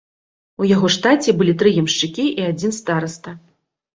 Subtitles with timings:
[0.63, 3.37] У яго штаце былі тры ямшчыкі і адзін стараста.